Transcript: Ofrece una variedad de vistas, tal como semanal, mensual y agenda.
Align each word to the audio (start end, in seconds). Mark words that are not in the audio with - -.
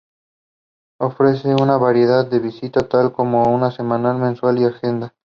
Ofrece 0.99 1.53
una 1.53 1.77
variedad 1.77 2.27
de 2.27 2.39
vistas, 2.39 2.89
tal 2.89 3.11
como 3.13 3.69
semanal, 3.69 4.17
mensual 4.17 4.57
y 4.57 4.65
agenda. 4.65 5.13